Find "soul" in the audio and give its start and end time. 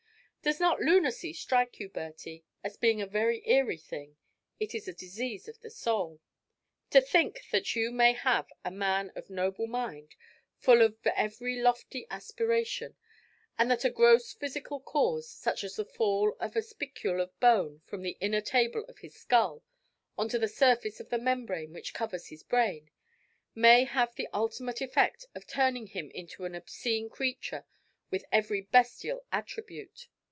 5.69-6.19